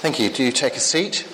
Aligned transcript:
Thank 0.00 0.18
you. 0.18 0.30
Do 0.30 0.42
you 0.42 0.50
take 0.50 0.76
a 0.76 0.80
seat? 0.80 1.26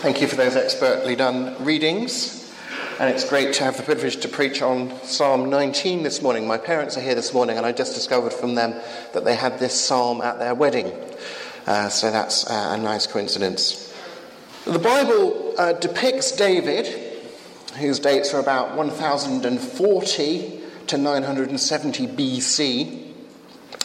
Thank 0.00 0.22
you 0.22 0.26
for 0.26 0.36
those 0.36 0.56
expertly 0.56 1.14
done 1.14 1.62
readings. 1.62 2.50
And 2.98 3.10
it's 3.10 3.28
great 3.28 3.52
to 3.56 3.64
have 3.64 3.76
the 3.76 3.82
privilege 3.82 4.16
to 4.22 4.28
preach 4.28 4.62
on 4.62 4.90
Psalm 5.02 5.50
19 5.50 6.02
this 6.02 6.22
morning. 6.22 6.46
My 6.46 6.56
parents 6.56 6.96
are 6.96 7.02
here 7.02 7.14
this 7.14 7.34
morning, 7.34 7.58
and 7.58 7.66
I 7.66 7.72
just 7.72 7.94
discovered 7.94 8.32
from 8.32 8.54
them 8.54 8.70
that 9.12 9.26
they 9.26 9.34
had 9.34 9.58
this 9.58 9.78
psalm 9.78 10.22
at 10.22 10.38
their 10.38 10.54
wedding. 10.54 10.90
Uh, 11.66 11.90
so 11.90 12.10
that's 12.10 12.50
uh, 12.50 12.68
a 12.70 12.78
nice 12.78 13.06
coincidence. 13.06 13.94
The 14.64 14.78
Bible 14.78 15.56
uh, 15.58 15.74
depicts 15.74 16.32
David, 16.32 16.86
whose 17.78 17.98
dates 17.98 18.32
are 18.32 18.40
about 18.40 18.74
1040 18.76 20.60
to 20.86 20.96
970 20.96 22.06
BC, 22.06 23.12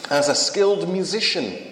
as 0.08 0.30
a 0.30 0.34
skilled 0.34 0.88
musician 0.88 1.71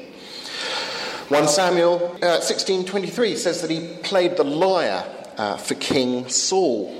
1 1.31 1.47
Samuel 1.47 2.19
uh, 2.23 2.41
16:23 2.41 3.37
says 3.37 3.63
that 3.63 3.71
he 3.71 3.95
played 4.03 4.37
the 4.37 4.43
lyre 4.43 5.05
uh, 5.39 5.57
for 5.57 5.77
King 5.77 6.29
Saul. 6.29 6.93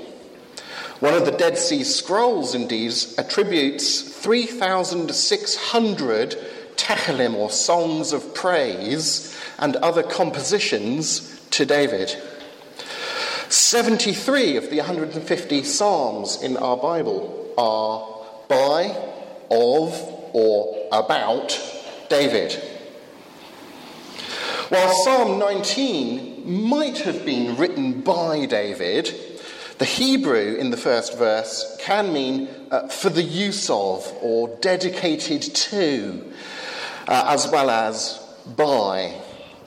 One 1.01 1.15
of 1.15 1.25
the 1.25 1.33
Dead 1.33 1.57
Sea 1.57 1.83
Scrolls, 1.83 2.55
indeed, 2.55 2.93
attributes 3.17 3.99
3,600 3.99 6.37
tehillim 6.77 7.35
or 7.35 7.49
songs 7.49 8.13
of 8.13 8.33
praise 8.33 9.37
and 9.59 9.75
other 9.75 10.01
compositions 10.01 11.37
to 11.49 11.65
David. 11.65 12.15
73 13.49 14.55
of 14.55 14.69
the 14.69 14.77
150 14.77 15.63
Psalms 15.63 16.41
in 16.41 16.55
our 16.55 16.77
Bible 16.77 17.53
are 17.57 18.07
by, 18.47 18.95
of, 19.49 19.93
or 20.31 20.87
about 20.93 21.59
David. 22.07 22.70
While 24.71 24.93
Psalm 25.03 25.37
19 25.37 26.49
might 26.69 26.99
have 26.99 27.25
been 27.25 27.57
written 27.57 27.99
by 27.99 28.45
David, 28.45 29.13
the 29.79 29.83
Hebrew 29.83 30.55
in 30.55 30.69
the 30.69 30.77
first 30.77 31.17
verse 31.17 31.75
can 31.81 32.13
mean 32.13 32.47
uh, 32.71 32.87
for 32.87 33.09
the 33.09 33.21
use 33.21 33.69
of 33.69 34.09
or 34.21 34.47
dedicated 34.61 35.41
to, 35.41 36.23
uh, 37.05 37.25
as 37.27 37.49
well 37.51 37.69
as 37.69 38.17
by. 38.55 39.13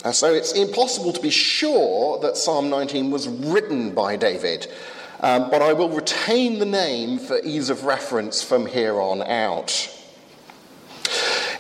Uh, 0.03 0.13
so 0.13 0.33
it's 0.33 0.53
impossible 0.53 1.13
to 1.13 1.21
be 1.21 1.29
sure 1.29 2.19
that 2.21 2.39
Psalm 2.39 2.71
19 2.71 3.11
was 3.11 3.29
written 3.29 3.95
by 3.95 4.17
David, 4.17 4.69
um, 5.21 5.51
but 5.51 5.61
I 5.61 5.75
will 5.75 5.91
retain 5.91 6.61
the 6.61 6.65
name 6.65 7.19
for 7.19 7.39
ease 7.45 7.69
of 7.69 7.85
reference 7.85 8.43
from 8.43 8.65
here 8.65 8.99
on 8.99 9.21
out. 9.21 9.95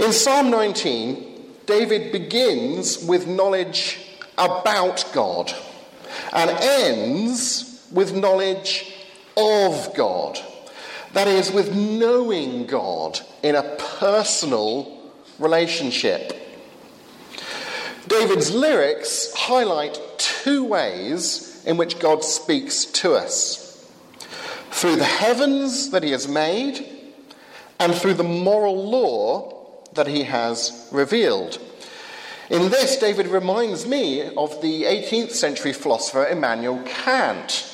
In 0.01 0.14
Psalm 0.14 0.48
19, 0.48 1.33
David 1.67 2.12
begins 2.12 3.05
with 3.05 3.27
knowledge 3.27 3.98
about 4.37 5.05
God 5.12 5.53
and 6.33 6.51
ends 6.51 7.87
with 7.91 8.15
knowledge 8.15 8.95
of 9.37 9.95
God. 9.95 10.39
That 11.12 11.29
is, 11.29 11.51
with 11.51 11.75
knowing 11.75 12.67
God 12.67 13.20
in 13.42 13.55
a 13.55 13.77
personal 13.98 15.01
relationship. 15.39 16.33
David's 18.09 18.53
lyrics 18.53 19.33
highlight 19.35 19.98
two 20.19 20.65
ways 20.65 21.62
in 21.65 21.77
which 21.77 21.98
God 21.98 22.23
speaks 22.25 22.85
to 22.85 23.15
us 23.15 23.89
through 24.70 24.97
the 24.97 25.05
heavens 25.05 25.91
that 25.91 26.03
he 26.03 26.11
has 26.11 26.29
made 26.29 26.87
and 27.79 27.95
through 27.95 28.15
the 28.15 28.25
moral 28.25 28.91
law 28.91 29.64
that 29.95 30.06
he 30.06 30.25
has 30.25 30.89
revealed. 30.92 31.61
In 32.50 32.70
this, 32.70 32.98
David 32.98 33.27
reminds 33.28 33.87
me 33.87 34.23
of 34.36 34.61
the 34.61 34.84
18th 34.84 35.31
century 35.31 35.73
philosopher 35.73 36.27
Immanuel 36.27 36.83
Kant, 36.84 37.70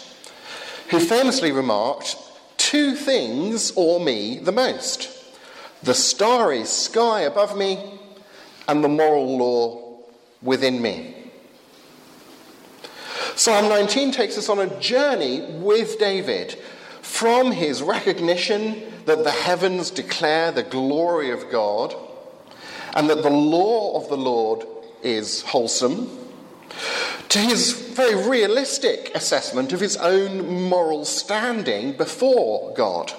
who 0.90 1.00
famously 1.00 1.50
remarked, 1.50 2.16
Two 2.56 2.94
things 2.94 3.72
awe 3.74 3.98
me 3.98 4.38
the 4.38 4.52
most 4.52 5.16
the 5.82 5.94
starry 5.94 6.64
sky 6.64 7.22
above 7.22 7.56
me 7.56 7.98
and 8.68 8.84
the 8.84 8.88
moral 8.88 9.38
law 9.38 9.98
within 10.42 10.80
me. 10.80 11.16
Psalm 13.34 13.68
19 13.68 14.12
takes 14.12 14.36
us 14.36 14.50
on 14.50 14.58
a 14.58 14.78
journey 14.78 15.40
with 15.40 15.98
David 15.98 16.52
from 17.00 17.52
his 17.52 17.82
recognition 17.82 18.82
that 19.06 19.24
the 19.24 19.30
heavens 19.30 19.90
declare 19.90 20.52
the 20.52 20.62
glory 20.62 21.30
of 21.30 21.50
God 21.50 21.94
and 22.94 23.08
that 23.08 23.22
the 23.22 23.30
law 23.30 23.96
of 23.96 24.08
the 24.08 24.16
Lord 24.16 24.64
is 25.02 25.42
wholesome, 25.42 26.18
to 27.28 27.38
his 27.38 27.72
very 27.72 28.28
realistic 28.28 29.12
assessment 29.14 29.72
of 29.72 29.80
his 29.80 29.96
own 29.96 30.68
moral 30.68 31.04
standing 31.04 31.92
before 31.92 32.72
God. 32.74 33.12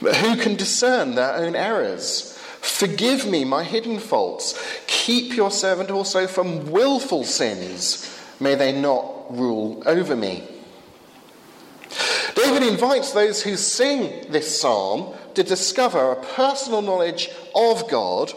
But 0.00 0.16
who 0.16 0.36
can 0.36 0.56
discern 0.56 1.14
their 1.14 1.34
own 1.34 1.54
errors? 1.54 2.32
Forgive 2.60 3.26
me 3.26 3.44
my 3.44 3.62
hidden 3.62 3.98
faults. 4.00 4.60
Keep 4.86 5.36
your 5.36 5.50
servant 5.50 5.90
also 5.90 6.26
from 6.26 6.70
willful 6.70 7.24
sins. 7.24 8.12
May 8.40 8.56
they 8.56 8.78
not 8.78 9.34
rule 9.34 9.82
over 9.86 10.16
me. 10.16 10.42
David 12.34 12.64
invites 12.64 13.12
those 13.12 13.42
who 13.42 13.56
sing 13.56 14.30
this 14.30 14.60
psalm 14.60 15.14
to 15.34 15.42
discover 15.42 16.12
a 16.12 16.22
personal 16.34 16.82
knowledge 16.82 17.30
of 17.54 17.88
God 17.88 18.32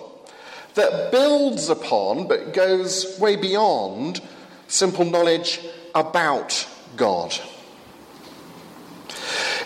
that 0.75 1.11
builds 1.11 1.69
upon 1.69 2.27
but 2.27 2.53
goes 2.53 3.17
way 3.19 3.35
beyond 3.35 4.21
simple 4.67 5.05
knowledge 5.05 5.59
about 5.95 6.67
God. 6.95 7.35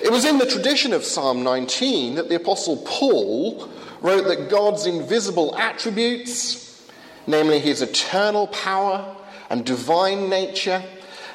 It 0.01 0.11
was 0.11 0.25
in 0.25 0.37
the 0.37 0.45
tradition 0.45 0.91
of 0.93 1.05
Psalm 1.05 1.43
19 1.43 2.15
that 2.15 2.29
the 2.29 2.35
Apostle 2.35 2.77
Paul 2.85 3.69
wrote 4.01 4.27
that 4.27 4.49
God's 4.49 4.85
invisible 4.85 5.55
attributes, 5.57 6.85
namely 7.25 7.59
his 7.59 7.81
eternal 7.81 8.47
power 8.47 9.15
and 9.49 9.65
divine 9.65 10.29
nature, 10.29 10.83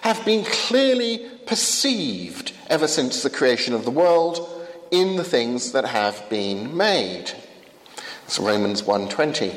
have 0.03 0.23
been 0.25 0.45
clearly 0.45 1.31
perceived 1.47 2.53
ever 2.69 2.87
since 2.87 3.23
the 3.23 3.31
creation 3.31 3.75
of 3.75 3.85
the 3.85 3.91
world 3.91 4.67
in 4.91 5.17
the 5.17 5.25
things 5.25 5.73
that 5.73 5.87
have 5.87 6.29
been 6.29 6.77
made. 6.77 7.33
It's 8.29 8.39
Romans 8.39 8.83
1:20. 8.83 9.55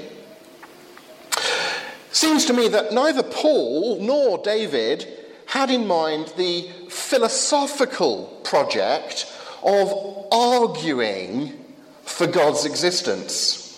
Seems 2.13 2.45
to 2.45 2.53
me 2.53 2.69
that 2.69 2.93
neither 2.93 3.21
Paul 3.21 3.97
nor 3.99 4.37
David 4.37 5.05
had 5.47 5.69
in 5.69 5.85
mind 5.85 6.31
the 6.37 6.69
philosophical 6.87 8.39
project 8.43 9.25
of 9.61 9.93
arguing 10.31 11.65
for 12.05 12.25
God's 12.27 12.63
existence. 12.63 13.77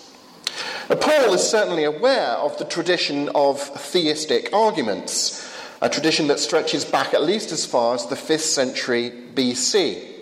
Now, 0.87 0.97
Paul 0.97 1.33
is 1.33 1.41
certainly 1.41 1.85
aware 1.85 2.33
of 2.33 2.59
the 2.59 2.65
tradition 2.65 3.29
of 3.29 3.59
theistic 3.63 4.53
arguments, 4.53 5.43
a 5.81 5.89
tradition 5.89 6.27
that 6.27 6.39
stretches 6.39 6.85
back 6.85 7.15
at 7.15 7.23
least 7.23 7.51
as 7.51 7.65
far 7.65 7.95
as 7.95 8.05
the 8.05 8.15
5th 8.15 8.41
century 8.41 9.11
BC. 9.33 10.12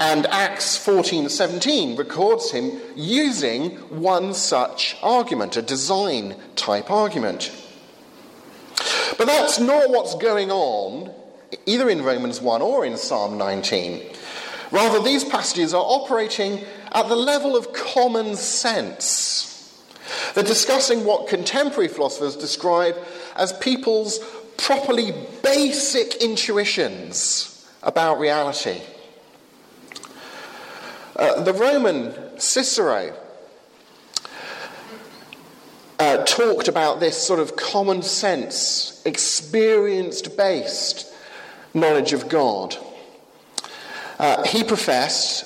And 0.00 0.26
Acts 0.28 0.78
14:17 0.78 1.94
records 1.96 2.50
him 2.52 2.80
using 2.96 3.72
one 3.90 4.32
such 4.32 4.96
argument, 5.02 5.58
a 5.58 5.62
design 5.62 6.36
type 6.56 6.90
argument. 6.90 7.52
But 9.18 9.26
that's 9.26 9.60
not 9.60 9.90
what's 9.90 10.14
going 10.14 10.50
on 10.50 11.12
either 11.66 11.90
in 11.90 12.02
Romans 12.02 12.40
1 12.40 12.62
or 12.62 12.86
in 12.86 12.96
Psalm 12.96 13.36
19. 13.36 14.02
Rather, 14.70 15.02
these 15.02 15.24
passages 15.24 15.74
are 15.74 15.84
operating 15.84 16.64
at 16.92 17.08
the 17.08 17.16
level 17.16 17.54
of 17.54 17.72
common 17.74 18.36
sense. 18.36 19.84
They're 20.34 20.44
discussing 20.44 21.04
what 21.04 21.28
contemporary 21.28 21.88
philosophers 21.88 22.36
describe 22.36 22.96
as 23.36 23.52
people's 23.54 24.20
properly 24.56 25.12
basic 25.42 26.16
intuitions 26.16 27.66
about 27.82 28.18
reality. 28.18 28.80
Uh, 31.20 31.42
the 31.42 31.52
Roman 31.52 32.40
Cicero 32.40 33.14
uh, 35.98 36.24
talked 36.24 36.66
about 36.66 36.98
this 36.98 37.22
sort 37.22 37.40
of 37.40 37.56
common 37.56 38.00
sense, 38.00 39.02
experienced 39.04 40.34
based 40.38 41.12
knowledge 41.74 42.14
of 42.14 42.30
God. 42.30 42.74
Uh, 44.18 44.42
he 44.44 44.64
professed 44.64 45.44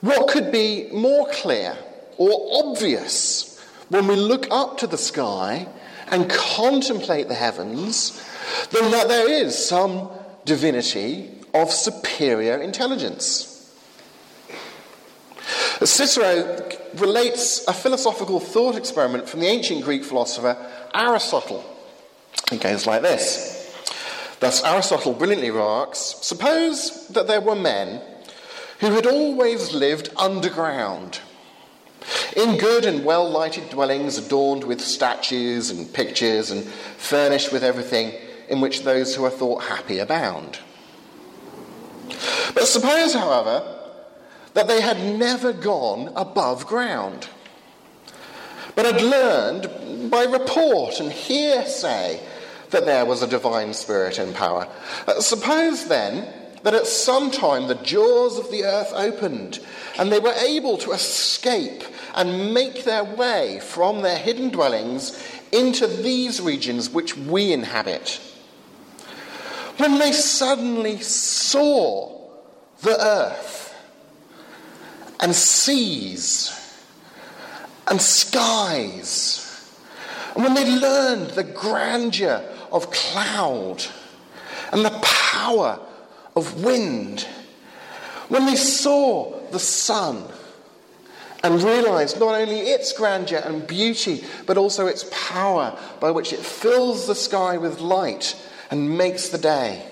what 0.00 0.26
could 0.30 0.50
be 0.50 0.88
more 0.90 1.28
clear 1.30 1.76
or 2.16 2.64
obvious 2.64 3.62
when 3.90 4.06
we 4.06 4.16
look 4.16 4.46
up 4.50 4.78
to 4.78 4.86
the 4.86 4.96
sky 4.96 5.68
and 6.06 6.30
contemplate 6.30 7.28
the 7.28 7.34
heavens 7.34 8.26
than 8.70 8.90
that 8.90 9.08
there 9.08 9.30
is 9.30 9.54
some 9.68 10.08
divinity 10.46 11.30
of 11.52 11.70
superior 11.70 12.56
intelligence. 12.56 13.49
Cicero 15.86 16.68
relates 16.96 17.66
a 17.66 17.72
philosophical 17.72 18.38
thought 18.38 18.76
experiment 18.76 19.28
from 19.28 19.40
the 19.40 19.46
ancient 19.46 19.82
Greek 19.82 20.04
philosopher 20.04 20.56
Aristotle. 20.94 21.64
It 22.52 22.60
goes 22.60 22.86
like 22.86 23.02
this. 23.02 23.56
Thus, 24.40 24.62
Aristotle 24.64 25.12
brilliantly 25.12 25.50
remarks 25.50 26.16
Suppose 26.20 27.08
that 27.08 27.26
there 27.26 27.40
were 27.40 27.54
men 27.54 28.00
who 28.80 28.92
had 28.92 29.06
always 29.06 29.74
lived 29.74 30.08
underground, 30.16 31.20
in 32.34 32.56
good 32.56 32.86
and 32.86 33.04
well 33.04 33.28
lighted 33.28 33.68
dwellings 33.68 34.16
adorned 34.16 34.64
with 34.64 34.80
statues 34.80 35.70
and 35.70 35.92
pictures 35.92 36.50
and 36.50 36.64
furnished 36.64 37.52
with 37.52 37.62
everything 37.62 38.14
in 38.48 38.60
which 38.60 38.82
those 38.82 39.14
who 39.14 39.24
are 39.24 39.30
thought 39.30 39.64
happy 39.64 39.98
abound. 39.98 40.58
But 42.54 42.66
suppose, 42.66 43.14
however, 43.14 43.79
that 44.54 44.68
they 44.68 44.80
had 44.80 44.98
never 45.18 45.52
gone 45.52 46.12
above 46.16 46.66
ground, 46.66 47.28
but 48.74 48.86
had 48.86 49.02
learned 49.02 50.10
by 50.10 50.24
report 50.24 51.00
and 51.00 51.12
hearsay 51.12 52.20
that 52.70 52.84
there 52.84 53.04
was 53.04 53.22
a 53.22 53.26
divine 53.26 53.74
spirit 53.74 54.18
in 54.18 54.32
power. 54.32 54.68
Uh, 55.06 55.20
suppose 55.20 55.86
then 55.88 56.32
that 56.62 56.74
at 56.74 56.86
some 56.86 57.30
time 57.30 57.66
the 57.66 57.74
jaws 57.76 58.38
of 58.38 58.50
the 58.50 58.64
earth 58.64 58.92
opened 58.94 59.60
and 59.98 60.12
they 60.12 60.18
were 60.18 60.32
able 60.32 60.76
to 60.78 60.92
escape 60.92 61.82
and 62.14 62.52
make 62.52 62.84
their 62.84 63.04
way 63.04 63.60
from 63.60 64.02
their 64.02 64.18
hidden 64.18 64.50
dwellings 64.50 65.22
into 65.52 65.86
these 65.86 66.40
regions 66.40 66.90
which 66.90 67.16
we 67.16 67.52
inhabit. 67.52 68.20
When 69.78 69.98
they 69.98 70.12
suddenly 70.12 71.00
saw 71.00 72.20
the 72.82 73.00
earth 73.00 73.59
and 75.20 75.34
seas 75.34 76.56
and 77.88 78.00
skies, 78.00 79.46
and 80.34 80.44
when 80.44 80.54
they 80.54 80.70
learned 80.70 81.30
the 81.30 81.44
grandeur 81.44 82.42
of 82.72 82.90
cloud 82.90 83.84
and 84.72 84.84
the 84.84 84.98
power 85.02 85.78
of 86.36 86.62
wind, 86.62 87.26
when 88.28 88.46
they 88.46 88.56
saw 88.56 89.38
the 89.50 89.58
sun 89.58 90.24
and 91.42 91.62
realized 91.62 92.20
not 92.20 92.34
only 92.34 92.60
its 92.60 92.92
grandeur 92.92 93.42
and 93.44 93.66
beauty, 93.66 94.24
but 94.46 94.56
also 94.56 94.86
its 94.86 95.08
power 95.10 95.76
by 95.98 96.10
which 96.10 96.32
it 96.32 96.40
fills 96.40 97.06
the 97.06 97.14
sky 97.14 97.56
with 97.56 97.80
light 97.80 98.36
and 98.70 98.96
makes 98.96 99.30
the 99.30 99.38
day. 99.38 99.89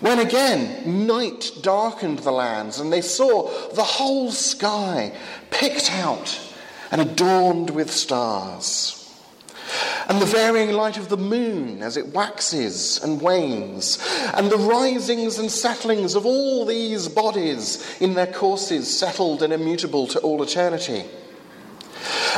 When 0.00 0.18
again 0.18 1.06
night 1.06 1.52
darkened 1.62 2.20
the 2.20 2.32
lands 2.32 2.80
and 2.80 2.92
they 2.92 3.02
saw 3.02 3.48
the 3.70 3.84
whole 3.84 4.32
sky 4.32 5.12
picked 5.50 5.92
out 5.92 6.40
and 6.90 7.00
adorned 7.00 7.70
with 7.70 7.90
stars 7.90 8.96
and 10.08 10.20
the 10.20 10.26
varying 10.26 10.72
light 10.72 10.96
of 10.96 11.08
the 11.08 11.16
moon 11.16 11.82
as 11.82 11.96
it 11.96 12.08
waxes 12.08 13.00
and 13.04 13.22
wanes, 13.22 14.04
and 14.34 14.50
the 14.50 14.56
risings 14.56 15.38
and 15.38 15.48
settlings 15.48 16.16
of 16.16 16.26
all 16.26 16.64
these 16.64 17.08
bodies 17.08 17.96
in 18.00 18.14
their 18.14 18.26
courses 18.26 18.98
settled 18.98 19.40
and 19.40 19.52
immutable 19.52 20.08
to 20.08 20.18
all 20.18 20.42
eternity. 20.42 21.04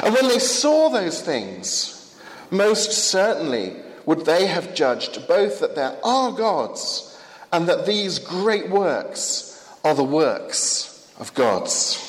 And 0.02 0.12
when 0.12 0.28
they 0.28 0.38
saw 0.38 0.90
those 0.90 1.22
things, 1.22 2.14
most 2.50 2.92
certainly 2.92 3.76
would 4.04 4.26
they 4.26 4.46
have 4.48 4.74
judged 4.74 5.26
both 5.26 5.60
that 5.60 5.74
there 5.74 5.96
are 6.04 6.30
gods 6.32 7.11
and 7.52 7.68
that 7.68 7.86
these 7.86 8.18
great 8.18 8.68
works 8.68 9.70
are 9.84 9.94
the 9.94 10.04
works 10.04 11.12
of 11.18 11.34
gods. 11.34 12.08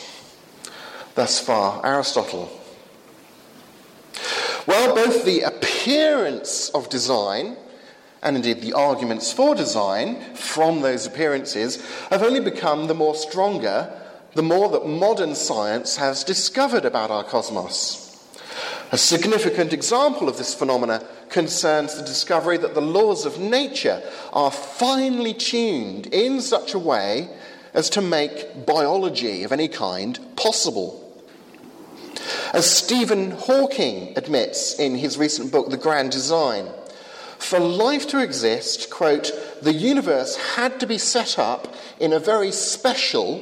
Thus 1.16 1.40
far, 1.40 1.86
Aristotle. 1.86 2.50
Well, 4.66 4.95
both 4.95 5.25
the 5.25 5.42
appearance 5.42 6.69
of 6.69 6.90
design 6.90 7.57
and 8.22 8.38
indeed 8.38 8.62
the 8.62 8.74
arguments 8.74 9.34
for 9.34 9.54
design 9.54 10.36
from 10.36 10.81
those 10.81 11.06
appearances 11.06 11.86
have 12.10 12.24
only 12.24 12.39
become 12.39 12.88
the 12.88 12.96
more 12.96 13.16
stronger 13.16 14.00
the 14.34 14.42
more 14.42 14.69
that 14.69 14.88
modern 14.88 15.36
science 15.36 15.98
has 15.98 16.24
discovered 16.24 16.86
about 16.86 17.12
our 17.12 17.24
cosmos. 17.24 18.03
A 18.94 18.98
significant 18.98 19.74
example 19.74 20.30
of 20.30 20.38
this 20.38 20.54
phenomena 20.54 21.04
concerns 21.30 21.95
the 21.95 22.04
discovery 22.04 22.57
that 22.57 22.75
the 22.75 22.80
laws 22.80 23.25
of 23.25 23.40
nature 23.40 24.04
are 24.31 24.51
finely 24.51 25.34
tuned 25.34 26.06
in 26.13 26.40
such 26.42 26.75
a 26.75 26.80
way 26.80 27.28
as 27.74 27.90
to 27.90 28.01
make 28.04 28.68
biology 28.68 29.42
of 29.44 29.51
any 29.51 29.68
kind 29.68 30.19
possible. 30.36 31.19
As 32.54 32.69
Stephen 32.69 33.31
Hawking 33.31 34.13
admits 34.16 34.78
in 34.78 34.94
his 34.94 35.18
recent 35.18 35.51
book, 35.51 35.72
The 35.72 35.78
Grand 35.78 36.12
Design, 36.12 36.68
for 37.39 37.60
life 37.60 38.07
to 38.10 38.22
exist, 38.22 38.92
quote, 38.92 39.31
the 39.63 39.74
universe 39.74 40.36
had 40.56 40.80
to 40.81 40.86
be 40.86 41.00
set 41.00 41.39
up 41.39 41.74
in 42.00 42.13
a 42.13 42.19
very 42.19 42.51
special 42.51 43.42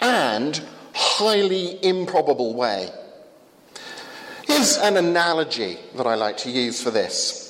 and 0.00 0.62
highly 0.94 1.84
improbable 1.84 2.54
way. 2.54 2.88
Here's 4.46 4.76
an 4.76 4.96
analogy 4.98 5.78
that 5.96 6.06
I 6.06 6.16
like 6.16 6.36
to 6.38 6.50
use 6.50 6.82
for 6.82 6.90
this. 6.90 7.42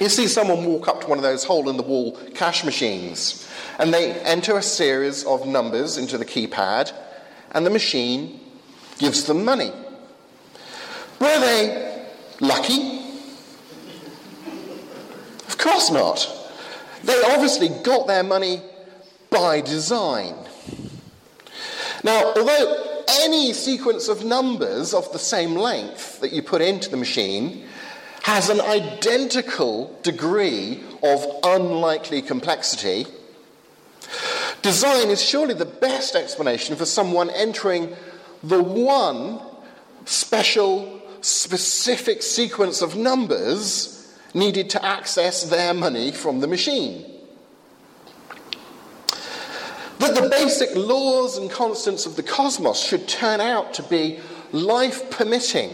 You 0.00 0.08
see 0.08 0.28
someone 0.28 0.64
walk 0.64 0.88
up 0.88 1.00
to 1.02 1.06
one 1.08 1.18
of 1.18 1.22
those 1.22 1.44
hole 1.44 1.68
in 1.68 1.76
the 1.76 1.82
wall 1.82 2.12
cash 2.34 2.64
machines, 2.64 3.48
and 3.78 3.92
they 3.92 4.12
enter 4.20 4.56
a 4.56 4.62
series 4.62 5.24
of 5.24 5.46
numbers 5.46 5.98
into 5.98 6.18
the 6.18 6.24
keypad, 6.24 6.92
and 7.50 7.66
the 7.66 7.70
machine 7.70 8.40
gives 8.98 9.24
them 9.24 9.44
money. 9.44 9.72
Were 11.18 11.40
they 11.40 12.06
lucky? 12.40 13.00
Of 15.48 15.58
course 15.58 15.90
not. 15.90 16.28
They 17.02 17.20
obviously 17.24 17.68
got 17.68 18.06
their 18.06 18.22
money 18.22 18.62
by 19.28 19.60
design. 19.60 20.34
Now, 22.04 22.32
although 22.36 22.91
any 23.08 23.52
sequence 23.52 24.08
of 24.08 24.24
numbers 24.24 24.94
of 24.94 25.10
the 25.12 25.18
same 25.18 25.54
length 25.54 26.20
that 26.20 26.32
you 26.32 26.42
put 26.42 26.60
into 26.60 26.90
the 26.90 26.96
machine 26.96 27.64
has 28.22 28.48
an 28.48 28.60
identical 28.60 29.96
degree 30.02 30.82
of 31.02 31.26
unlikely 31.42 32.22
complexity, 32.22 33.06
design 34.62 35.08
is 35.08 35.22
surely 35.22 35.54
the 35.54 35.64
best 35.64 36.14
explanation 36.14 36.76
for 36.76 36.86
someone 36.86 37.30
entering 37.30 37.94
the 38.42 38.62
one 38.62 39.40
special 40.04 41.02
specific 41.20 42.22
sequence 42.22 42.82
of 42.82 42.96
numbers 42.96 44.16
needed 44.34 44.70
to 44.70 44.84
access 44.84 45.44
their 45.44 45.74
money 45.74 46.10
from 46.10 46.40
the 46.40 46.46
machine. 46.46 47.11
That 50.02 50.16
the 50.16 50.28
basic 50.28 50.74
laws 50.74 51.38
and 51.38 51.48
constants 51.48 52.06
of 52.06 52.16
the 52.16 52.24
cosmos 52.24 52.82
should 52.82 53.06
turn 53.06 53.40
out 53.40 53.72
to 53.74 53.84
be 53.84 54.18
life 54.50 55.08
permitting 55.12 55.70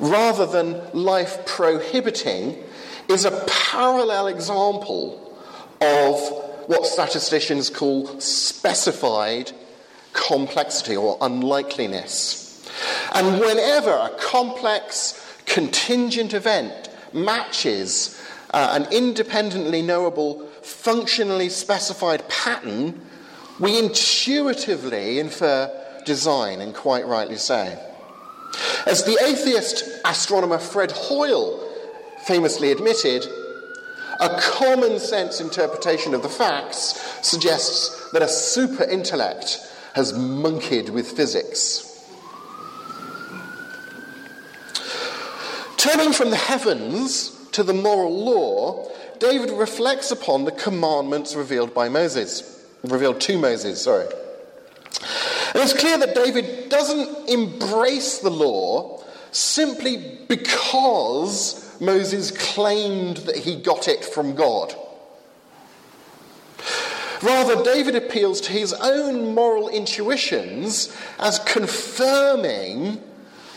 rather 0.00 0.46
than 0.46 0.82
life 0.92 1.46
prohibiting 1.46 2.60
is 3.08 3.24
a 3.24 3.44
parallel 3.46 4.26
example 4.26 5.38
of 5.80 6.18
what 6.66 6.84
statisticians 6.84 7.70
call 7.70 8.18
specified 8.18 9.52
complexity 10.12 10.96
or 10.96 11.16
unlikeliness. 11.20 12.68
And 13.12 13.38
whenever 13.38 13.92
a 13.92 14.10
complex 14.18 15.38
contingent 15.46 16.34
event 16.34 16.88
matches 17.12 18.20
uh, 18.52 18.70
an 18.72 18.92
independently 18.92 19.82
knowable, 19.82 20.46
functionally 20.62 21.48
specified 21.48 22.28
pattern, 22.28 23.00
we 23.60 23.78
intuitively 23.78 25.18
infer 25.18 25.70
design, 26.04 26.60
and 26.60 26.74
quite 26.74 27.06
rightly 27.06 27.36
so. 27.36 27.78
As 28.86 29.04
the 29.04 29.18
atheist 29.22 29.84
astronomer 30.04 30.58
Fred 30.58 30.90
Hoyle 30.90 31.60
famously 32.24 32.72
admitted, 32.72 33.26
a 34.18 34.40
common 34.40 34.98
sense 34.98 35.40
interpretation 35.40 36.14
of 36.14 36.22
the 36.22 36.28
facts 36.28 37.00
suggests 37.22 38.10
that 38.10 38.22
a 38.22 38.28
super 38.28 38.84
intellect 38.84 39.58
has 39.94 40.12
monkeyed 40.12 40.88
with 40.88 41.10
physics. 41.10 41.86
Turning 45.76 46.12
from 46.12 46.30
the 46.30 46.36
heavens 46.36 47.30
to 47.52 47.62
the 47.62 47.72
moral 47.72 48.24
law, 48.24 48.88
David 49.18 49.50
reflects 49.50 50.10
upon 50.10 50.44
the 50.44 50.52
commandments 50.52 51.34
revealed 51.34 51.72
by 51.74 51.88
Moses, 51.88 52.59
revealed 52.84 53.20
to 53.22 53.38
Moses, 53.38 53.82
sorry. 53.82 54.06
And 55.54 55.62
it's 55.62 55.72
clear 55.72 55.98
that 55.98 56.14
David 56.14 56.68
doesn't 56.68 57.28
embrace 57.28 58.18
the 58.18 58.30
law 58.30 59.02
simply 59.32 60.18
because 60.28 61.76
Moses 61.80 62.30
claimed 62.30 63.18
that 63.18 63.36
he 63.36 63.56
got 63.56 63.88
it 63.88 64.04
from 64.04 64.34
God. 64.34 64.74
Rather, 67.22 67.62
David 67.62 67.96
appeals 67.96 68.40
to 68.42 68.52
his 68.52 68.72
own 68.72 69.34
moral 69.34 69.68
intuitions 69.68 70.96
as 71.18 71.38
confirming 71.40 73.02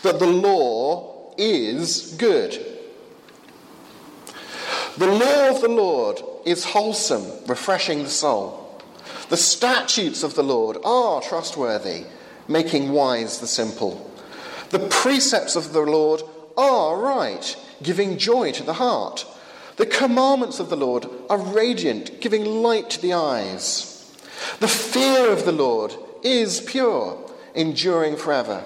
that 0.02 0.18
the 0.18 0.26
law 0.26 1.34
is 1.38 2.14
good. 2.18 2.52
The 4.98 5.06
law 5.06 5.48
of 5.48 5.62
the 5.62 5.68
Lord 5.68 6.20
is 6.44 6.64
wholesome, 6.64 7.24
refreshing 7.46 8.02
the 8.02 8.10
soul. 8.10 8.63
The 9.34 9.38
statutes 9.38 10.22
of 10.22 10.36
the 10.36 10.44
Lord 10.44 10.76
are 10.84 11.20
trustworthy, 11.20 12.04
making 12.46 12.92
wise 12.92 13.40
the 13.40 13.48
simple. 13.48 14.08
The 14.70 14.86
precepts 14.88 15.56
of 15.56 15.72
the 15.72 15.80
Lord 15.80 16.22
are 16.56 16.96
right, 16.96 17.56
giving 17.82 18.16
joy 18.16 18.52
to 18.52 18.62
the 18.62 18.74
heart. 18.74 19.26
The 19.74 19.86
commandments 19.86 20.60
of 20.60 20.70
the 20.70 20.76
Lord 20.76 21.08
are 21.28 21.38
radiant, 21.38 22.20
giving 22.20 22.44
light 22.44 22.90
to 22.90 23.02
the 23.02 23.14
eyes. 23.14 24.08
The 24.60 24.68
fear 24.68 25.32
of 25.32 25.44
the 25.44 25.50
Lord 25.50 25.96
is 26.22 26.60
pure, 26.60 27.18
enduring 27.56 28.14
forever. 28.14 28.62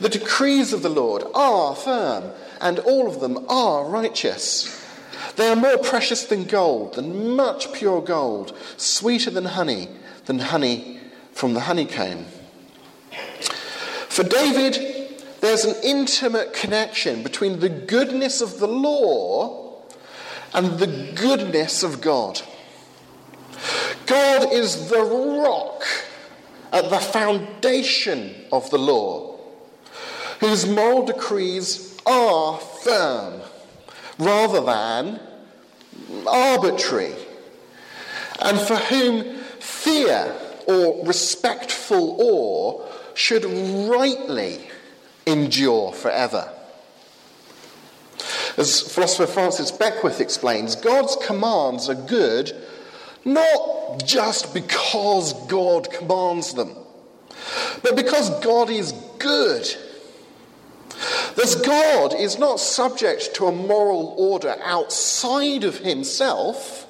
The 0.00 0.08
decrees 0.08 0.72
of 0.72 0.80
the 0.80 0.88
Lord 0.88 1.24
are 1.34 1.76
firm, 1.76 2.32
and 2.58 2.78
all 2.78 3.06
of 3.06 3.20
them 3.20 3.44
are 3.50 3.84
righteous. 3.84 4.82
They 5.36 5.48
are 5.48 5.56
more 5.56 5.76
precious 5.76 6.24
than 6.24 6.44
gold, 6.44 6.94
than 6.94 7.36
much 7.36 7.70
pure 7.74 8.00
gold, 8.00 8.56
sweeter 8.78 9.30
than 9.30 9.44
honey, 9.44 9.90
than 10.26 10.38
honey 10.38 11.00
from 11.32 11.54
the 11.54 11.60
honeycomb. 11.60 12.26
For 14.08 14.22
David, 14.22 15.14
there's 15.40 15.64
an 15.64 15.76
intimate 15.82 16.52
connection 16.52 17.22
between 17.22 17.60
the 17.60 17.68
goodness 17.68 18.40
of 18.40 18.58
the 18.58 18.68
law 18.68 19.82
and 20.54 20.78
the 20.78 21.12
goodness 21.14 21.82
of 21.82 22.00
God. 22.00 22.40
God 24.06 24.52
is 24.52 24.88
the 24.88 25.02
rock 25.02 25.84
at 26.72 26.90
the 26.90 26.98
foundation 26.98 28.34
of 28.52 28.70
the 28.70 28.78
law, 28.78 29.38
whose 30.40 30.66
moral 30.66 31.04
decrees 31.04 31.96
are 32.06 32.58
firm 32.58 33.40
rather 34.18 34.60
than 34.60 35.20
arbitrary, 36.26 37.14
and 38.40 38.58
for 38.58 38.76
whom 38.76 39.35
fear 39.86 40.34
or 40.66 41.06
respectful 41.06 42.16
awe 42.20 42.84
should 43.14 43.44
rightly 43.88 44.58
endure 45.26 45.92
forever. 45.92 46.50
As 48.56 48.80
philosopher 48.80 49.32
Francis 49.32 49.70
Beckwith 49.70 50.20
explains, 50.20 50.74
God's 50.74 51.16
commands 51.24 51.88
are 51.88 51.94
good 51.94 52.52
not 53.24 54.04
just 54.04 54.52
because 54.52 55.34
God 55.46 55.90
commands 55.92 56.54
them, 56.54 56.74
but 57.82 57.94
because 57.94 58.30
God 58.40 58.70
is 58.70 58.92
good. 59.18 59.68
Thus, 61.36 61.54
God 61.54 62.14
is 62.14 62.38
not 62.38 62.58
subject 62.58 63.34
to 63.34 63.46
a 63.46 63.52
moral 63.52 64.14
order 64.18 64.56
outside 64.64 65.62
of 65.64 65.78
himself, 65.78 66.86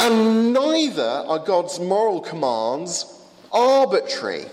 and 0.00 0.54
neither 0.54 1.02
are 1.02 1.38
God's 1.38 1.78
moral 1.78 2.20
commands 2.20 3.04
arbitrary. 3.52 4.46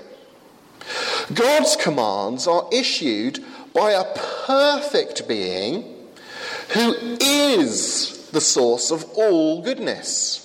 God's 1.33 1.75
commands 1.75 2.47
are 2.47 2.67
issued 2.71 3.43
by 3.73 3.91
a 3.91 4.03
perfect 4.45 5.27
being 5.27 5.83
who 6.73 6.93
is 7.21 8.29
the 8.31 8.41
source 8.41 8.91
of 8.91 9.05
all 9.15 9.61
goodness. 9.61 10.43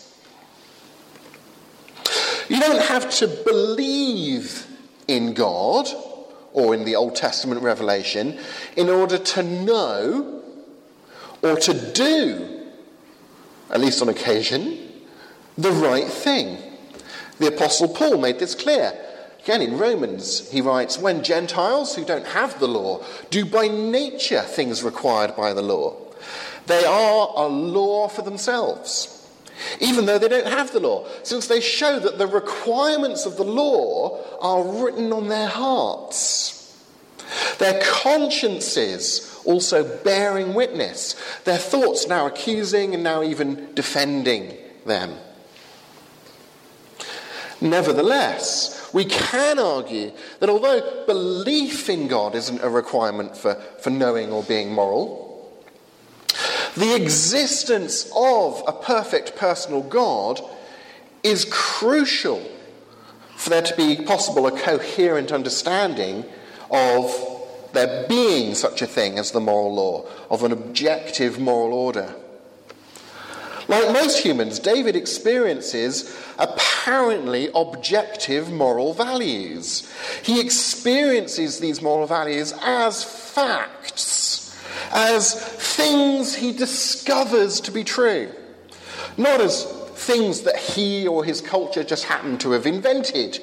You 2.48 2.60
don't 2.60 2.82
have 2.82 3.10
to 3.16 3.26
believe 3.26 4.66
in 5.08 5.34
God 5.34 5.88
or 6.52 6.74
in 6.74 6.84
the 6.84 6.96
Old 6.96 7.16
Testament 7.16 7.62
revelation 7.62 8.38
in 8.76 8.88
order 8.88 9.18
to 9.18 9.42
know 9.42 10.42
or 11.42 11.56
to 11.56 11.92
do, 11.92 12.66
at 13.70 13.80
least 13.80 14.00
on 14.00 14.08
occasion, 14.08 14.81
the 15.56 15.72
right 15.72 16.06
thing. 16.06 16.58
The 17.38 17.48
Apostle 17.48 17.88
Paul 17.88 18.18
made 18.18 18.38
this 18.38 18.54
clear. 18.54 18.92
Again, 19.42 19.62
in 19.62 19.78
Romans, 19.78 20.50
he 20.50 20.60
writes, 20.60 20.98
When 20.98 21.24
Gentiles 21.24 21.96
who 21.96 22.04
don't 22.04 22.26
have 22.26 22.60
the 22.60 22.68
law 22.68 23.04
do 23.30 23.44
by 23.44 23.66
nature 23.68 24.42
things 24.42 24.84
required 24.84 25.34
by 25.34 25.52
the 25.52 25.62
law, 25.62 25.96
they 26.66 26.84
are 26.84 27.32
a 27.34 27.48
law 27.48 28.08
for 28.08 28.22
themselves 28.22 29.18
even 29.80 30.06
though 30.06 30.18
they 30.18 30.28
don't 30.28 30.46
have 30.46 30.72
the 30.72 30.80
law, 30.80 31.06
since 31.22 31.46
they 31.46 31.60
show 31.60 31.98
that 31.98 32.18
the 32.18 32.26
requirements 32.26 33.26
of 33.26 33.36
the 33.36 33.44
law 33.44 34.18
are 34.40 34.64
written 34.64 35.12
on 35.12 35.28
their 35.28 35.48
hearts. 35.48 36.58
Their 37.58 37.82
consciences 37.82 39.40
also 39.44 39.84
bearing 40.04 40.54
witness, 40.54 41.14
their 41.44 41.58
thoughts 41.58 42.06
now 42.06 42.26
accusing 42.26 42.94
and 42.94 43.02
now 43.02 43.22
even 43.22 43.74
defending 43.74 44.56
them. 44.84 45.16
Nevertheless, 47.62 48.90
we 48.92 49.04
can 49.04 49.58
argue 49.60 50.10
that 50.40 50.50
although 50.50 51.04
belief 51.06 51.88
in 51.88 52.08
God 52.08 52.34
isn't 52.34 52.60
a 52.60 52.68
requirement 52.68 53.36
for, 53.36 53.54
for 53.78 53.90
knowing 53.90 54.32
or 54.32 54.42
being 54.42 54.72
moral, 54.72 55.52
the 56.76 56.96
existence 56.96 58.10
of 58.16 58.62
a 58.66 58.72
perfect 58.72 59.36
personal 59.36 59.82
God 59.82 60.40
is 61.22 61.46
crucial 61.50 62.42
for 63.36 63.50
there 63.50 63.62
to 63.62 63.76
be 63.76 63.96
possible 64.04 64.46
a 64.46 64.58
coherent 64.58 65.30
understanding 65.30 66.24
of 66.70 67.14
there 67.72 68.06
being 68.08 68.54
such 68.54 68.82
a 68.82 68.86
thing 68.86 69.18
as 69.18 69.30
the 69.30 69.40
moral 69.40 69.74
law, 69.74 70.04
of 70.30 70.42
an 70.42 70.50
objective 70.52 71.38
moral 71.38 71.72
order. 71.72 72.14
Like 73.68 73.92
most 73.92 74.18
humans, 74.18 74.58
David 74.58 74.96
experiences 74.96 76.16
apparently 76.38 77.48
objective 77.54 78.50
moral 78.50 78.92
values. 78.92 79.90
He 80.22 80.40
experiences 80.40 81.60
these 81.60 81.80
moral 81.80 82.06
values 82.06 82.52
as 82.62 83.04
facts 83.04 84.32
as 84.92 85.34
things 85.34 86.34
he 86.34 86.52
discovers 86.52 87.60
to 87.62 87.70
be 87.70 87.84
true, 87.84 88.30
not 89.16 89.40
as 89.40 89.64
things 89.94 90.42
that 90.42 90.56
he 90.56 91.06
or 91.06 91.24
his 91.24 91.40
culture 91.40 91.84
just 91.84 92.04
happened 92.04 92.40
to 92.40 92.52
have 92.52 92.66
invented. 92.66 93.38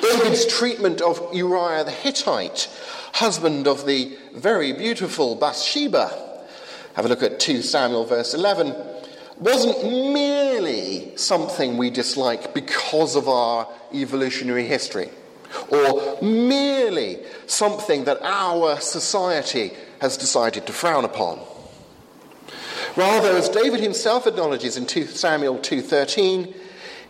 David's 0.00 0.46
treatment 0.46 1.00
of 1.00 1.32
Uriah 1.32 1.84
the 1.84 1.90
Hittite, 1.90 2.68
husband 3.14 3.66
of 3.68 3.86
the 3.86 4.16
very 4.34 4.72
beautiful 4.72 5.36
Bathsheba, 5.36 6.33
have 6.94 7.04
a 7.04 7.08
look 7.08 7.22
at 7.22 7.38
2 7.40 7.62
Samuel 7.62 8.04
verse 8.04 8.34
11, 8.34 8.74
wasn't 9.38 9.82
merely 10.12 11.16
something 11.16 11.76
we 11.76 11.90
dislike 11.90 12.54
because 12.54 13.16
of 13.16 13.28
our 13.28 13.68
evolutionary 13.92 14.66
history 14.66 15.10
or 15.68 16.18
merely 16.22 17.18
something 17.46 18.04
that 18.04 18.20
our 18.22 18.80
society 18.80 19.72
has 20.00 20.16
decided 20.16 20.66
to 20.66 20.72
frown 20.72 21.04
upon. 21.04 21.38
Rather, 22.96 23.36
as 23.36 23.48
David 23.48 23.80
himself 23.80 24.26
acknowledges 24.26 24.76
in 24.76 24.86
2 24.86 25.06
Samuel 25.06 25.58
2:13, 25.58 26.54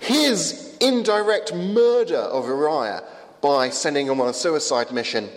his 0.00 0.76
indirect 0.80 1.54
murder 1.54 2.16
of 2.16 2.46
Uriah 2.46 3.02
by 3.40 3.70
sending 3.70 4.06
him 4.06 4.20
on 4.20 4.28
a 4.28 4.34
suicide 4.34 4.92
mission 4.92 5.28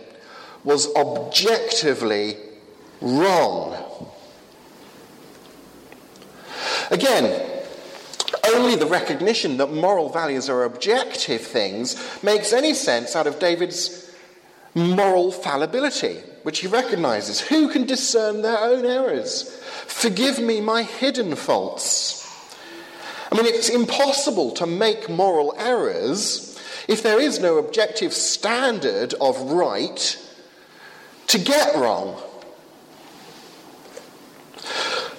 was 0.64 0.94
objectively 0.96 2.38
wrong. 3.02 3.76
Again, 6.92 7.62
only 8.54 8.76
the 8.76 8.86
recognition 8.86 9.58
that 9.58 9.72
moral 9.72 10.10
values 10.10 10.50
are 10.50 10.64
objective 10.64 11.42
things 11.42 11.96
makes 12.24 12.54
any 12.54 12.74
sense 12.74 13.16
out 13.16 13.28
of 13.28 13.40
David's 13.40 14.12
moral 14.74 15.32
fallibility, 15.32 16.22
which 16.44 16.60
he 16.60 16.68
recognizes. 16.68 17.40
Who 17.40 17.70
can 17.70 17.86
discern 17.86 18.42
their 18.42 18.60
own 18.60 18.86
errors? 18.86 19.60
Forgive 19.88 20.40
me 20.40 20.62
my 20.62 20.84
hidden 20.84 21.36
faults. 21.36 22.24
I 23.32 23.36
mean, 23.36 23.46
it's 23.46 23.70
impossible 23.70 24.52
to 24.52 24.66
make 24.66 25.10
moral 25.10 25.54
errors 25.58 26.58
if 26.88 27.04
there 27.04 27.20
is 27.20 27.40
no 27.40 27.58
objective 27.58 28.14
standard 28.14 29.14
of 29.20 29.40
right 29.52 30.18
to 31.28 31.38
get 31.38 31.76
wrong. 31.76 32.22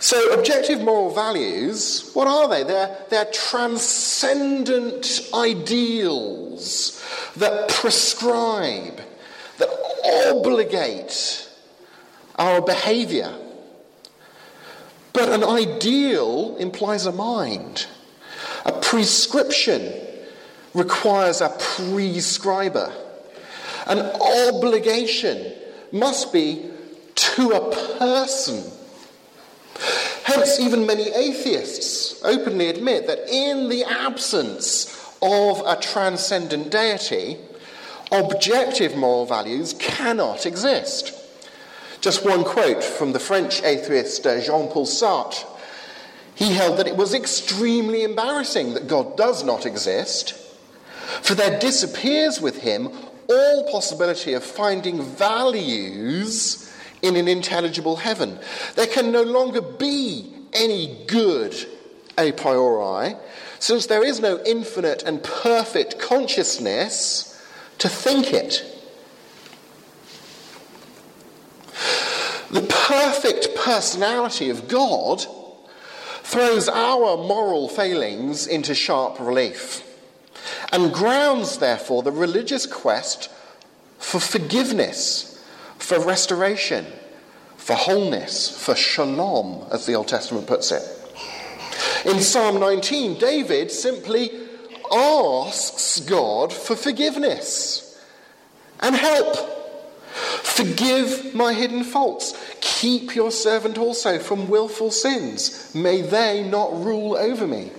So, 0.01 0.33
objective 0.33 0.81
moral 0.81 1.13
values, 1.13 2.11
what 2.15 2.29
are 2.29 2.49
they? 2.49 2.63
They're, 2.63 2.97
they're 3.11 3.25
transcendent 3.33 5.29
ideals 5.35 7.03
that 7.37 7.69
prescribe, 7.69 9.01
that 9.59 9.69
obligate 10.31 11.51
our 12.37 12.61
behavior. 12.63 13.35
But 15.13 15.31
an 15.31 15.43
ideal 15.43 16.57
implies 16.59 17.07
a 17.07 17.13
mind. 17.13 17.89
A 18.67 18.73
prescription 18.73 19.93
requires 20.75 21.41
a 21.41 21.49
prescriber. 21.59 22.93
An 23.89 23.99
obligation 23.99 25.55
must 25.91 26.33
be 26.33 26.71
to 27.17 27.51
a 27.51 27.99
person 27.99 28.78
Hence, 30.29 30.61
even 30.61 30.85
many 30.85 31.09
atheists 31.09 32.23
openly 32.23 32.69
admit 32.69 33.07
that 33.07 33.31
in 33.31 33.71
the 33.71 33.83
absence 33.85 34.95
of 35.23 35.63
a 35.67 35.75
transcendent 35.81 36.71
deity, 36.71 37.39
objective 38.13 38.95
moral 38.95 39.25
values 39.25 39.73
cannot 39.79 40.45
exist. 40.45 41.15
Just 42.03 42.27
one 42.27 42.45
quote 42.45 42.85
from 42.85 43.13
the 43.13 43.19
French 43.19 43.63
atheist 43.63 44.27
uh, 44.27 44.39
Jean 44.43 44.69
Paul 44.69 44.85
Sartre. 44.85 45.47
He 46.35 46.53
held 46.53 46.79
that 46.79 46.87
it 46.87 46.99
was 46.99 47.15
extremely 47.15 48.03
embarrassing 48.03 48.75
that 48.75 48.87
God 48.87 49.17
does 49.17 49.43
not 49.43 49.65
exist, 49.65 50.35
for 51.23 51.37
there 51.37 51.59
disappears 51.59 52.39
with 52.39 52.59
him 52.59 52.91
all 53.31 53.73
possibility 53.73 54.35
of 54.35 54.45
finding 54.45 55.03
values 55.03 56.68
in 57.03 57.17
an 57.17 57.29
intelligible 57.29 57.97
heaven. 57.97 58.39
There 58.75 58.87
can 58.87 59.13
no 59.13 59.23
longer 59.23 59.61
be 59.61 60.33
any 60.53 61.05
good 61.07 61.55
a 62.17 62.33
priori, 62.33 63.15
since 63.59 63.87
there 63.87 64.05
is 64.05 64.21
no 64.21 64.43
infinite 64.45 65.03
and 65.05 65.23
perfect 65.23 65.99
consciousness 65.99 67.41
to 67.79 67.89
think 67.89 68.33
it. 68.33 68.65
The 72.51 72.63
perfect 72.63 73.55
personality 73.55 74.51
of 74.51 74.69
God 74.69 75.25
throws 76.23 76.69
our 76.69 77.17
moral 77.17 77.69
failings 77.69 78.47
into 78.47 78.75
sharp 78.75 79.21
relief 79.21 79.85
and 80.73 80.93
grounds, 80.93 81.59
therefore, 81.59 82.03
the 82.03 82.13
religious 82.13 82.67
quest 82.67 83.31
for 83.99 84.21
forgiveness, 84.21 85.28
for 85.89 85.99
restoration, 86.01 86.85
for 87.57 87.75
wholeness, 87.75 88.51
for 88.63 88.75
shalom, 88.75 89.67
as 89.73 89.87
the 89.87 89.95
Old 89.95 90.07
Testament 90.07 90.47
puts 90.47 90.71
it. 90.71 90.83
In 92.05 92.21
Psalm 92.21 92.61
19, 92.61 93.19
David 93.19 93.71
simply 93.71 94.31
asks 94.93 96.01
God 96.01 96.53
for 96.53 96.77
forgiveness 96.77 98.05
and 98.81 98.95
help. 98.97 99.35
Forgive 100.43 101.35
my 101.35 101.55
hidden 101.55 101.85
faults. 101.85 102.39
Keep 102.61 103.15
your 103.15 103.31
servant 103.31 103.79
also 103.79 104.19
from 104.19 104.51
willful 104.51 104.91
sins. 104.91 105.75
May 105.75 106.03
they 106.03 106.47
not 106.47 106.85
rule 106.85 107.17
over 107.17 107.47
me. 107.47 107.73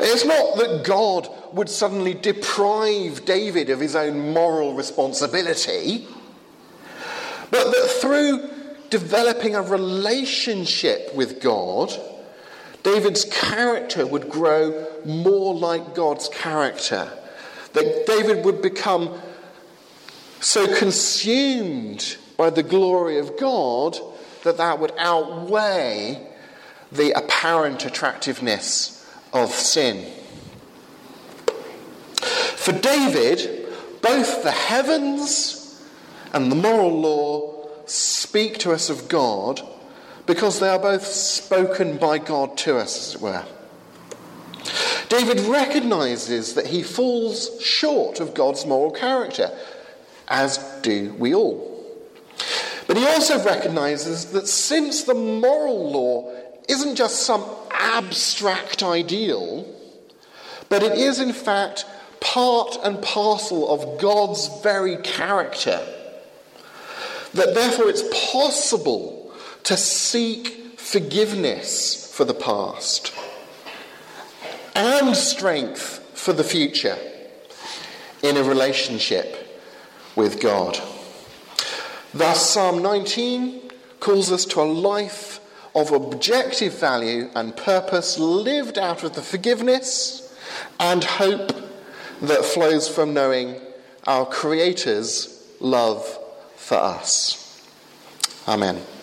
It's 0.00 0.24
not 0.24 0.56
that 0.56 0.82
God 0.82 1.28
would 1.52 1.70
suddenly 1.70 2.14
deprive 2.14 3.24
David 3.24 3.70
of 3.70 3.78
his 3.78 3.94
own 3.94 4.32
moral 4.32 4.74
responsibility, 4.74 6.08
but 7.50 7.70
that 7.70 7.98
through 8.00 8.48
developing 8.90 9.54
a 9.54 9.62
relationship 9.62 11.14
with 11.14 11.40
God, 11.40 11.92
David's 12.82 13.24
character 13.24 14.06
would 14.06 14.28
grow 14.30 14.86
more 15.04 15.54
like 15.54 15.94
God's 15.94 16.28
character. 16.28 17.10
That 17.74 18.06
David 18.06 18.44
would 18.44 18.62
become 18.62 19.20
so 20.40 20.74
consumed 20.76 22.16
by 22.36 22.50
the 22.50 22.62
glory 22.62 23.18
of 23.18 23.36
God 23.38 23.98
that 24.44 24.56
that 24.56 24.78
would 24.78 24.92
outweigh 24.96 26.26
the 26.92 27.12
apparent 27.12 27.84
attractiveness 27.84 29.06
of 29.32 29.50
sin. 29.50 30.10
For 32.56 32.72
David, 32.72 33.66
both 34.00 34.42
the 34.42 34.52
heavens 34.52 35.67
and 36.32 36.50
the 36.50 36.56
moral 36.56 37.00
law 37.00 37.68
speak 37.86 38.58
to 38.58 38.72
us 38.72 38.90
of 38.90 39.08
God 39.08 39.60
because 40.26 40.60
they 40.60 40.68
are 40.68 40.78
both 40.78 41.06
spoken 41.06 41.96
by 41.96 42.18
God 42.18 42.56
to 42.58 42.76
us, 42.76 42.98
as 42.98 43.14
it 43.14 43.20
were. 43.22 43.44
David 45.08 45.40
recognizes 45.40 46.54
that 46.54 46.66
he 46.66 46.82
falls 46.82 47.62
short 47.62 48.20
of 48.20 48.34
God's 48.34 48.66
moral 48.66 48.90
character, 48.90 49.50
as 50.28 50.58
do 50.82 51.14
we 51.18 51.34
all. 51.34 51.64
But 52.86 52.98
he 52.98 53.06
also 53.06 53.42
recognizes 53.42 54.26
that 54.32 54.48
since 54.48 55.04
the 55.04 55.14
moral 55.14 55.90
law 55.90 56.34
isn't 56.68 56.96
just 56.96 57.22
some 57.22 57.44
abstract 57.70 58.82
ideal, 58.82 59.66
but 60.68 60.82
it 60.82 60.92
is 60.98 61.20
in 61.20 61.32
fact 61.32 61.86
part 62.20 62.76
and 62.82 63.00
parcel 63.00 63.70
of 63.70 64.00
God's 64.00 64.48
very 64.62 64.98
character. 64.98 65.80
That 67.34 67.54
therefore 67.54 67.88
it's 67.88 68.32
possible 68.32 69.32
to 69.64 69.76
seek 69.76 70.78
forgiveness 70.78 72.10
for 72.12 72.24
the 72.24 72.34
past 72.34 73.14
and 74.74 75.16
strength 75.16 76.00
for 76.14 76.32
the 76.32 76.44
future 76.44 76.96
in 78.22 78.36
a 78.36 78.42
relationship 78.42 79.60
with 80.16 80.40
God. 80.40 80.80
Thus, 82.14 82.50
Psalm 82.50 82.82
19 82.82 83.70
calls 84.00 84.32
us 84.32 84.44
to 84.46 84.60
a 84.60 84.62
life 84.62 85.40
of 85.74 85.92
objective 85.92 86.78
value 86.78 87.28
and 87.34 87.56
purpose 87.56 88.18
lived 88.18 88.78
out 88.78 89.04
of 89.04 89.14
the 89.14 89.22
forgiveness 89.22 90.36
and 90.80 91.04
hope 91.04 91.52
that 92.22 92.44
flows 92.44 92.88
from 92.88 93.12
knowing 93.12 93.60
our 94.06 94.24
Creator's 94.26 95.44
love 95.60 96.18
for 96.58 96.76
us. 96.76 97.44
Amen. 98.46 98.97